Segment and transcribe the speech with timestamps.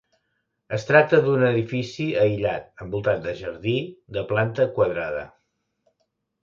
[0.77, 3.77] Es tracta d'un edifici aïllat, envoltat de jardí,
[4.19, 5.33] de planta quadrada.